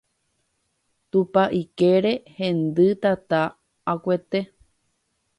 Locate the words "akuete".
3.91-4.39